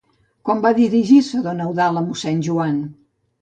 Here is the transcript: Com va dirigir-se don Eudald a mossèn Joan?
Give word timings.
Com 0.49 0.61
va 0.63 0.71
dirigir-se 0.79 1.41
don 1.49 1.61
Eudald 1.67 2.01
a 2.03 2.03
mossèn 2.07 2.41
Joan? 2.49 2.83